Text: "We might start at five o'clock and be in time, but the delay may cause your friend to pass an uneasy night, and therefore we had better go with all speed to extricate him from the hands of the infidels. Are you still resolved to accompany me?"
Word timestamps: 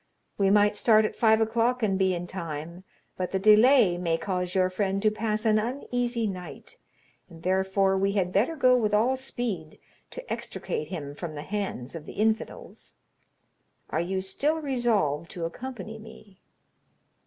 "We 0.39 0.49
might 0.49 0.75
start 0.75 1.05
at 1.05 1.15
five 1.15 1.41
o'clock 1.41 1.83
and 1.83 1.95
be 1.99 2.15
in 2.15 2.25
time, 2.25 2.83
but 3.17 3.29
the 3.31 3.37
delay 3.37 3.99
may 3.99 4.17
cause 4.17 4.55
your 4.55 4.71
friend 4.71 4.99
to 5.03 5.11
pass 5.11 5.45
an 5.45 5.59
uneasy 5.59 6.25
night, 6.25 6.79
and 7.29 7.43
therefore 7.43 7.95
we 7.99 8.13
had 8.13 8.33
better 8.33 8.55
go 8.55 8.75
with 8.75 8.95
all 8.95 9.15
speed 9.15 9.77
to 10.09 10.33
extricate 10.33 10.87
him 10.87 11.13
from 11.13 11.35
the 11.35 11.43
hands 11.43 11.93
of 11.93 12.07
the 12.07 12.13
infidels. 12.13 12.95
Are 13.91 14.01
you 14.01 14.21
still 14.21 14.57
resolved 14.57 15.29
to 15.29 15.45
accompany 15.45 15.99
me?" 15.99 16.39